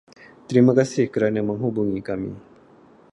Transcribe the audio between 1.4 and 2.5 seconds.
menghubungi kami.